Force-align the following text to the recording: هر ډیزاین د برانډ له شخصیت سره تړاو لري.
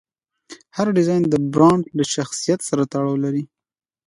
هر 0.75 0.87
ډیزاین 0.97 1.23
د 1.27 1.35
برانډ 1.53 1.83
له 1.97 2.03
شخصیت 2.13 2.59
سره 2.69 2.83
تړاو 2.91 3.15
لري. 3.25 3.43